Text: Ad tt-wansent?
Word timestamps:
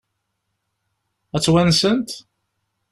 Ad 1.35 1.41
tt-wansent? 1.41 2.09